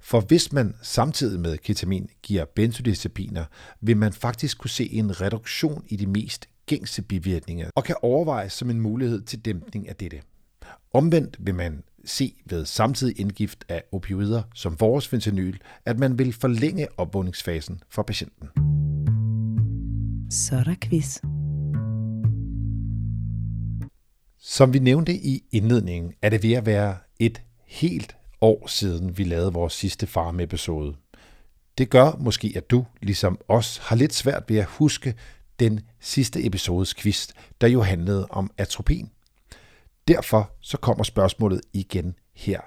For 0.02 0.22
hvis 0.22 0.52
man 0.54 0.76
samtidig 0.82 1.40
med 1.40 1.58
ketamin 1.58 2.10
giver 2.24 2.46
benzodiazepiner, 2.56 3.46
vil 3.82 3.98
man 3.98 4.14
faktisk 4.14 4.58
kunne 4.58 4.70
se 4.70 4.92
en 4.92 5.22
reduktion 5.22 5.84
i 5.88 5.96
de 5.96 6.08
mest 6.08 6.50
gængse 6.66 7.02
bivirkninger 7.02 7.70
og 7.76 7.84
kan 7.84 7.96
overvejes 8.02 8.54
som 8.54 8.70
en 8.70 8.82
mulighed 8.82 9.22
til 9.22 9.40
dæmpning 9.40 9.90
af 9.90 9.96
dette. 9.96 10.22
Omvendt 10.94 11.38
vil 11.40 11.56
man 11.56 11.84
se 12.06 12.36
ved 12.46 12.66
samtidig 12.66 13.20
indgift 13.20 13.66
af 13.70 13.84
opioider 13.92 14.44
som 14.56 14.80
vores 14.80 15.08
fentanyl, 15.08 15.58
at 15.86 16.00
man 16.00 16.20
vil 16.20 16.34
forlænge 16.34 16.88
opvågningsfasen 16.98 17.84
for 17.90 18.04
patienten. 18.04 18.79
Så 20.32 20.56
er 20.56 20.64
der 20.64 20.76
quiz. 20.82 21.20
Som 24.38 24.74
vi 24.74 24.80
nævnte 24.80 25.14
i 25.14 25.44
indledningen, 25.52 26.14
er 26.22 26.30
det 26.30 26.44
ved 26.44 26.54
at 26.54 26.66
være 26.66 26.98
et 27.20 27.42
helt 27.66 28.16
år 28.42 28.68
siden, 28.68 29.18
vi 29.18 29.24
lavede 29.24 29.54
vores 29.54 29.74
sidste 29.74 30.08
farm-episode. 30.08 30.96
Det 31.78 31.90
gør 31.90 32.12
måske, 32.20 32.54
at 32.56 32.70
du, 32.72 32.86
ligesom 33.02 33.40
os, 33.48 33.78
har 33.78 33.96
lidt 33.96 34.14
svært 34.14 34.44
ved 34.48 34.58
at 34.58 34.66
huske 34.66 35.16
den 35.60 35.82
sidste 36.00 36.46
episodes 36.46 36.96
quiz, 36.96 37.28
der 37.62 37.68
jo 37.68 37.82
handlede 37.82 38.28
om 38.30 38.52
atropin. 38.58 39.10
Derfor 40.08 40.52
så 40.62 40.78
kommer 40.78 41.04
spørgsmålet 41.04 41.62
igen 41.74 42.16
her. 42.34 42.62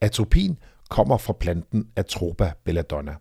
Atropin 0.00 0.58
kommer 0.88 1.18
fra 1.18 1.32
planten 1.32 1.90
Atropa 1.96 2.52
belladonna. 2.64 3.16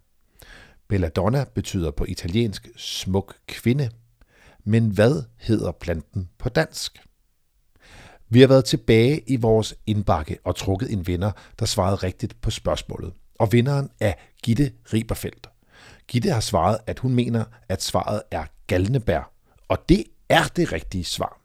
Belladonna 0.89 1.45
betyder 1.55 1.91
på 1.91 2.05
italiensk 2.05 2.67
smuk 2.77 3.35
kvinde. 3.47 3.89
Men 4.63 4.89
hvad 4.89 5.23
hedder 5.37 5.71
planten 5.71 6.29
på 6.37 6.49
dansk? 6.49 7.01
Vi 8.29 8.41
har 8.41 8.47
været 8.47 8.65
tilbage 8.65 9.23
i 9.27 9.35
vores 9.35 9.75
indbakke 9.85 10.37
og 10.43 10.55
trukket 10.55 10.91
en 10.91 11.07
vinder, 11.07 11.31
der 11.59 11.65
svarede 11.65 11.95
rigtigt 11.95 12.41
på 12.41 12.51
spørgsmålet. 12.51 13.13
Og 13.39 13.51
vinderen 13.51 13.89
er 13.99 14.13
Gitte 14.43 14.71
Riberfeldt. 14.93 15.49
Gitte 16.07 16.29
har 16.29 16.39
svaret, 16.39 16.77
at 16.87 16.99
hun 16.99 17.13
mener, 17.13 17.43
at 17.69 17.83
svaret 17.83 18.21
er 18.31 18.45
galnebær. 18.67 19.31
Og 19.67 19.77
det 19.89 20.03
er 20.29 20.43
det 20.43 20.71
rigtige 20.71 21.03
svar. 21.03 21.41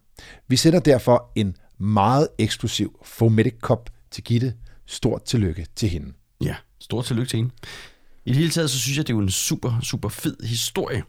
Vi 0.49 0.57
sender 0.57 0.81
derfor 0.81 1.33
en 1.35 1.57
meget 1.79 2.29
eksklusiv 2.39 3.01
Fometic 3.03 3.55
Cup 3.61 3.91
til 4.11 4.25
Gitte. 4.25 4.55
Stort 4.87 5.25
tillykke 5.25 5.67
til 5.77 5.89
hende. 5.89 6.13
Ja, 6.41 6.57
stort 6.79 7.05
tillykke 7.05 7.31
til 7.31 7.37
hende. 7.37 7.51
I 8.27 8.29
det 8.31 8.37
hele 8.37 8.51
taget, 8.51 8.71
så 8.71 8.79
synes 8.79 8.97
jeg, 8.97 9.07
det 9.07 9.13
er 9.13 9.17
jo 9.17 9.23
en 9.23 9.31
super, 9.31 9.81
super 9.83 10.09
fed 10.09 10.37
historie 10.47 11.03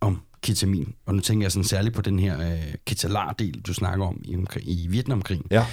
om 0.00 0.22
ketamin. 0.42 0.94
Og 1.06 1.14
nu 1.14 1.20
tænker 1.20 1.44
jeg 1.44 1.52
sådan 1.52 1.64
særligt 1.64 1.94
på 1.94 2.02
den 2.02 2.18
her 2.18 2.52
øh, 2.52 2.74
ketalar-del, 2.86 3.60
du 3.60 3.74
snakker 3.74 4.06
om 4.06 4.20
i, 4.24 4.36
i 4.62 4.86
Vietnamkrigen. 4.86 5.46
Ja. 5.50 5.66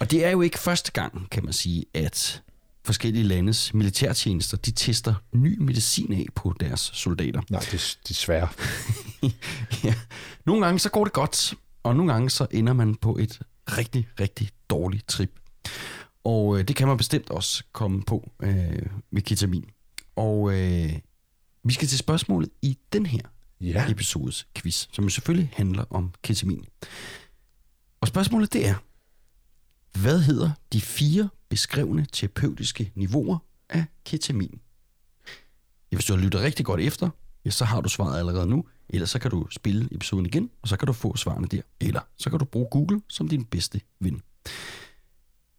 Og 0.00 0.10
det 0.10 0.24
er 0.24 0.30
jo 0.30 0.40
ikke 0.40 0.58
første 0.58 0.92
gang, 0.92 1.30
kan 1.30 1.44
man 1.44 1.52
sige, 1.52 1.84
at 1.94 2.42
forskellige 2.84 3.24
landes 3.24 3.74
militærtjenester, 3.74 4.56
de 4.56 4.70
tester 4.70 5.14
ny 5.32 5.58
medicin 5.58 6.12
af 6.12 6.26
på 6.34 6.54
deres 6.60 6.80
soldater. 6.94 7.40
Nej, 7.50 7.60
det 7.60 7.74
er 7.74 7.96
desværre. 8.08 8.48
ja. 9.84 9.94
Nogle 10.46 10.64
gange 10.64 10.78
så 10.78 10.90
går 10.90 11.04
det 11.04 11.12
godt, 11.12 11.54
og 11.82 11.96
nogle 11.96 12.12
gange 12.12 12.30
så 12.30 12.46
ender 12.50 12.72
man 12.72 12.94
på 12.94 13.16
et 13.16 13.40
rigtig, 13.78 14.08
rigtig 14.20 14.48
dårligt 14.70 15.08
trip. 15.08 15.30
Og 16.24 16.58
øh, 16.58 16.68
det 16.68 16.76
kan 16.76 16.88
man 16.88 16.96
bestemt 16.96 17.30
også 17.30 17.64
komme 17.72 18.02
på 18.02 18.30
øh, 18.42 18.86
med 19.10 19.22
ketamin. 19.22 19.64
Og 20.16 20.52
øh, 20.52 20.92
vi 21.64 21.72
skal 21.72 21.88
til 21.88 21.98
spørgsmålet 21.98 22.50
i 22.62 22.78
den 22.92 23.06
her 23.06 23.22
Ja. 23.60 23.90
episodes 23.90 24.46
quiz, 24.54 24.86
som 24.92 25.10
selvfølgelig 25.10 25.50
handler 25.56 25.84
om 25.90 26.12
ketamin. 26.22 26.64
Og 28.00 28.08
spørgsmålet 28.08 28.52
det 28.52 28.68
er, 28.68 28.74
hvad 29.98 30.20
hedder 30.20 30.50
de 30.72 30.80
fire 30.80 31.28
beskrevne 31.48 32.06
terapeutiske 32.12 32.92
niveauer 32.94 33.38
af 33.68 33.84
ketamin? 34.04 34.60
Ja, 35.92 35.96
Hvis 35.96 36.04
du 36.06 36.12
har 36.14 36.20
lyttet 36.20 36.40
rigtig 36.40 36.66
godt 36.66 36.80
efter, 36.80 37.10
ja, 37.44 37.50
så 37.50 37.64
har 37.64 37.80
du 37.80 37.88
svaret 37.88 38.18
allerede 38.18 38.46
nu. 38.46 38.64
Ellers 38.88 39.10
så 39.10 39.18
kan 39.18 39.30
du 39.30 39.46
spille 39.50 39.88
episoden 39.92 40.26
igen, 40.26 40.50
og 40.62 40.68
så 40.68 40.76
kan 40.76 40.86
du 40.86 40.92
få 40.92 41.16
svarene 41.16 41.46
der. 41.46 41.62
Eller 41.80 42.00
så 42.16 42.30
kan 42.30 42.38
du 42.38 42.44
bruge 42.44 42.68
Google 42.70 43.00
som 43.08 43.28
din 43.28 43.44
bedste 43.44 43.80
ven. 44.00 44.22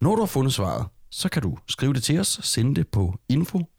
Når 0.00 0.14
du 0.14 0.22
har 0.22 0.26
fundet 0.26 0.54
svaret, 0.54 0.86
så 1.14 1.28
kan 1.28 1.42
du 1.42 1.58
skrive 1.68 1.94
det 1.94 2.02
til 2.02 2.20
os, 2.20 2.40
sende 2.42 2.74
det 2.74 2.88
på 2.88 3.18
info 3.28 3.70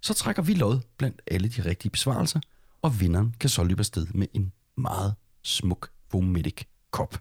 så 0.00 0.14
trækker 0.14 0.42
vi 0.42 0.54
lod 0.54 0.80
blandt 0.96 1.22
alle 1.26 1.48
de 1.48 1.64
rigtige 1.64 1.90
besvarelser, 1.90 2.40
og 2.82 3.00
vinderen 3.00 3.34
kan 3.40 3.50
så 3.50 3.64
løbe 3.64 3.80
afsted 3.80 4.06
med 4.14 4.26
en 4.34 4.52
meget 4.76 5.14
smuk 5.42 5.90
Vomedic 6.12 6.62
kop. 6.90 7.20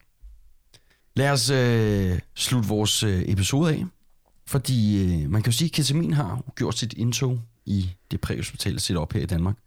Lad 1.15 1.29
os 1.29 1.49
øh, 1.49 2.19
slutte 2.35 2.69
vores 2.69 3.03
øh, 3.03 3.23
episode 3.25 3.73
af, 3.73 3.85
fordi 4.47 5.03
øh, 5.03 5.29
man 5.29 5.43
kan 5.43 5.51
jo 5.51 5.57
sige, 5.57 5.67
at 5.67 5.71
ketamin 5.71 6.13
har 6.13 6.43
gjort 6.55 6.77
sit 6.77 6.93
indtog 6.93 7.41
i 7.65 7.89
det 8.11 8.21
præhospitale 8.21 8.79
setup 8.79 9.13
her 9.13 9.21
i 9.21 9.25
Danmark. 9.25 9.57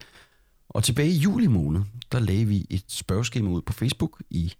Og 0.68 0.85
tilbage 0.85 1.11
i 1.11 1.18
juli 1.18 1.46
måned, 1.46 1.80
der 2.12 2.18
lagde 2.18 2.44
vi 2.44 2.66
et 2.70 2.85
spørgeskema 2.88 3.50
ud 3.50 3.62
på 3.62 3.72
Facebook 3.72 4.22
i 4.30 4.54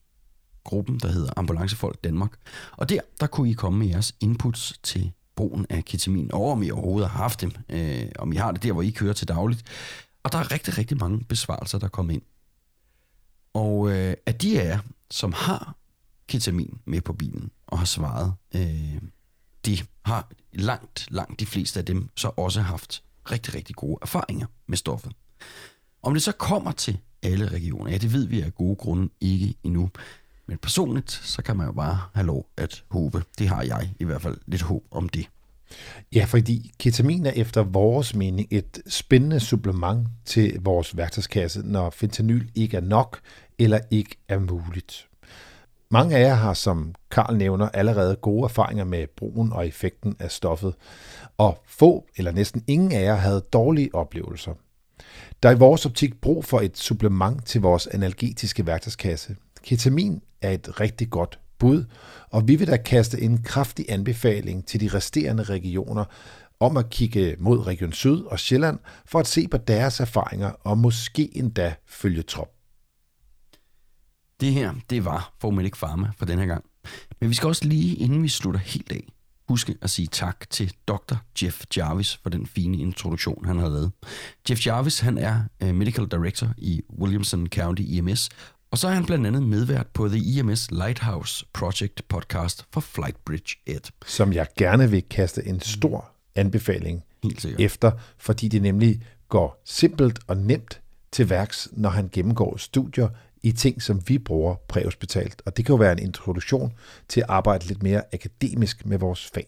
gruppen, 0.69 0.99
der 0.99 1.09
hedder 1.09 1.31
Ambulancefolk 1.37 2.05
Danmark. 2.05 2.33
Og 2.77 2.89
der, 2.89 3.01
der 3.21 3.27
kunne 3.27 3.51
I 3.51 3.53
komme 3.53 3.79
med 3.79 3.87
jeres 3.87 4.15
inputs 4.21 4.79
til 4.83 5.13
brugen 5.37 5.67
af 5.71 5.85
ketamin, 5.85 6.33
og 6.33 6.51
om 6.51 6.63
I 6.63 6.71
overhovedet 6.71 7.11
har 7.11 7.19
haft 7.19 7.41
dem, 7.41 7.53
øh, 7.69 8.07
om 8.19 8.33
I 8.33 8.37
har 8.37 8.53
det 8.53 8.63
der, 8.63 8.73
hvor 8.73 8.83
I 8.83 8.91
kører 8.91 9.13
til 9.13 9.29
dagligt. 9.29 9.63
Og 10.23 10.33
der 10.33 10.39
er 10.39 10.53
rigtig, 10.53 10.79
rigtig 10.79 10.97
mange 10.97 11.25
besvarelser, 11.25 11.79
der 11.79 11.89
kommer 11.89 12.13
ind. 12.13 12.23
Og 13.55 13.91
øh, 13.91 14.15
af 14.27 14.35
de 14.35 14.61
af 14.61 14.67
jer, 14.67 14.79
som 15.11 15.33
har 15.33 15.77
ketamin 16.27 16.79
med 16.85 17.01
på 17.01 17.13
bilen 17.13 17.51
og 17.67 17.79
har 17.79 17.87
svaret, 17.87 18.35
øh, 18.55 19.01
de 19.67 19.79
har 20.05 20.31
langt, 20.53 21.07
langt 21.11 21.41
de 21.41 21.47
fleste 21.47 21.81
af 21.81 21.85
dem 21.87 22.09
så 22.17 22.31
også 22.37 22.61
haft 22.61 23.03
rigtig, 23.31 23.55
rigtig 23.55 23.77
gode 23.77 23.99
erfaringer 24.03 24.47
med 24.67 24.77
stoffet. 24.77 25.13
Om 26.03 26.15
det 26.15 26.23
så 26.23 26.33
kommer 26.33 26.73
til 26.73 26.99
alle 27.23 27.49
regioner, 27.49 27.91
ja, 27.91 27.99
det 27.99 28.13
ved 28.13 28.27
vi 28.27 28.41
af 28.41 28.55
gode 28.55 28.77
grunde 28.77 29.09
ikke 29.21 29.55
endnu. 29.65 29.91
Men 30.49 30.59
personligt, 30.59 31.11
så 31.11 31.43
kan 31.43 31.57
man 31.57 31.67
jo 31.67 31.73
bare 31.73 32.01
have 32.15 32.27
lov 32.27 32.47
at 32.57 32.85
håbe. 32.91 33.23
Det 33.39 33.49
har 33.49 33.63
jeg 33.63 33.91
i 34.01 34.05
hvert 34.05 34.23
fald 34.23 34.37
lidt 34.47 34.63
håb 34.63 34.83
om 34.91 35.09
det. 35.09 35.29
Ja, 36.15 36.25
fordi 36.25 36.73
ketamin 36.79 37.27
er 37.27 37.31
efter 37.31 37.63
vores 37.63 38.15
mening 38.15 38.49
et 38.51 38.83
spændende 38.87 39.41
supplement 39.41 40.09
til 40.25 40.61
vores 40.61 40.97
værktøjskasse, 40.97 41.63
når 41.65 41.91
fentanyl 41.91 42.51
ikke 42.55 42.77
er 42.77 42.81
nok 42.81 43.21
eller 43.59 43.79
ikke 43.91 44.17
er 44.29 44.39
muligt. 44.39 45.09
Mange 45.91 46.17
af 46.17 46.21
jer 46.21 46.35
har, 46.35 46.55
som 46.55 46.95
Karl 47.11 47.37
nævner, 47.37 47.69
allerede 47.69 48.17
gode 48.17 48.45
erfaringer 48.45 48.85
med 48.85 49.07
brugen 49.17 49.53
og 49.53 49.67
effekten 49.67 50.17
af 50.19 50.31
stoffet, 50.31 50.75
og 51.39 51.63
få 51.67 52.07
eller 52.17 52.33
næsten 52.33 52.65
ingen 52.67 52.93
af 52.93 53.03
jer 53.03 53.15
havde 53.15 53.41
dårlige 53.53 53.95
oplevelser. 53.95 54.53
Der 55.43 55.49
er 55.49 55.53
i 55.55 55.59
vores 55.59 55.87
optik 55.87 56.21
brug 56.21 56.45
for 56.45 56.61
et 56.61 56.79
supplement 56.79 57.47
til 57.47 57.61
vores 57.61 57.87
analgetiske 57.87 58.67
værktøjskasse. 58.67 59.37
Ketamin 59.63 60.23
er 60.43 60.51
et 60.51 60.81
rigtig 60.81 61.11
godt 61.11 61.39
bud, 61.59 61.85
og 62.31 62.49
vi 62.49 62.57
vil 62.57 62.67
da 62.67 62.77
kaste 62.77 63.21
en 63.21 63.43
kraftig 63.43 63.87
anbefaling 63.89 64.67
til 64.67 64.81
de 64.81 64.89
resterende 64.89 65.43
regioner 65.43 66.05
om 66.61 66.77
at 66.77 66.91
kigge 66.91 67.37
mod 67.39 67.67
Region 67.67 67.93
Syd 67.93 68.23
og 68.23 68.41
Sjælland 68.41 68.79
for 69.07 69.19
at 69.19 69.27
se 69.27 69.49
på 69.49 69.57
deres 69.57 70.01
erfaringer 70.01 70.49
og 70.49 70.79
måske 70.79 71.37
endda 71.37 71.75
følge 71.87 72.23
trop. 72.23 72.49
Det 74.41 74.53
her, 74.53 74.75
det 74.91 75.05
var 75.05 75.35
Formelic 75.41 75.73
Pharma 75.73 76.11
for 76.19 76.25
den 76.25 76.39
her 76.39 76.47
gang. 76.47 76.65
Men 77.21 77.31
vi 77.31 77.35
skal 77.35 77.47
også 77.47 77.65
lige, 77.65 77.97
inden 77.97 78.23
vi 78.23 78.29
slutter 78.29 78.61
helt 78.61 78.93
af, 78.93 79.09
huske 79.49 79.77
at 79.83 79.91
sige 79.91 80.09
tak 80.13 80.51
til 80.51 80.75
Dr. 80.89 81.15
Jeff 81.43 81.65
Jarvis 81.77 82.17
for 82.17 82.31
den 82.31 82.47
fine 82.47 82.79
introduktion, 82.79 83.45
han 83.45 83.59
har 83.59 83.69
lavet. 83.69 83.93
Jeff 84.51 84.67
Jarvis, 84.67 85.01
han 85.01 85.19
er 85.19 85.43
øh, 85.63 85.75
Medical 85.75 86.07
Director 86.07 86.55
i 86.59 86.83
Williamson 86.99 87.47
County 87.47 87.83
EMS, 87.87 88.29
og 88.71 88.79
så 88.79 88.89
er 88.89 88.93
han 88.93 89.07
blandt 89.07 89.27
andet 89.27 89.43
medvært 89.43 89.87
på 89.87 90.09
The 90.09 90.39
EMS 90.41 90.71
Lighthouse 90.71 91.47
Project 91.53 92.09
podcast 92.09 92.67
for 92.73 92.81
Flightbridge 92.81 93.57
Ed. 93.67 93.81
Som 94.07 94.33
jeg 94.33 94.47
gerne 94.59 94.91
vil 94.91 95.03
kaste 95.11 95.47
en 95.47 95.61
stor 95.61 96.11
anbefaling 96.35 97.05
Helt 97.23 97.41
sikkert. 97.41 97.61
efter, 97.61 97.91
fordi 98.19 98.49
det 98.49 98.63
nemlig 98.63 99.03
går 99.29 99.63
simpelt 99.65 100.19
og 100.27 100.37
nemt 100.37 100.81
til 101.13 101.31
værks, 101.31 101.69
når 101.73 101.91
han 101.91 102.09
gennemgår 102.13 102.57
studier 102.57 103.09
i 103.43 103.53
ting, 103.53 103.83
som 103.83 104.09
vi 104.09 104.19
bruger 104.19 104.55
præhospitalt. 104.55 105.43
Og 105.47 105.57
det 105.57 105.65
kan 105.65 105.73
jo 105.73 105.77
være 105.77 105.93
en 105.93 105.99
introduktion 105.99 106.73
til 107.09 107.21
at 107.21 107.27
arbejde 107.29 107.67
lidt 107.67 107.83
mere 107.83 108.03
akademisk 108.13 108.87
med 108.87 108.99
vores 108.99 109.27
fag. 109.35 109.47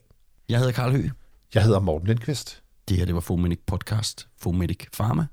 Jeg 0.48 0.58
hedder 0.58 0.72
Karl 0.72 0.92
Høgh. 0.92 1.10
Jeg 1.54 1.62
hedder 1.64 1.80
Morten 1.80 2.08
Lindqvist. 2.08 2.62
Det 2.88 2.96
her, 2.96 3.04
det 3.04 3.14
var 3.14 3.20
Fomedic 3.20 3.58
Podcast, 3.66 4.28
Fomedic 4.38 4.86
Pharma. 4.92 5.26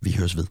Vi 0.00 0.12
høres 0.12 0.36
ved. 0.36 0.46